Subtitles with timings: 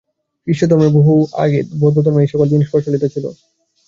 [0.47, 1.13] খ্রীষ্টধর্মের বহু
[1.43, 3.25] আগে বৌদ্ধধর্মে এই-সকল জিনিষ প্রচলিত ছিল।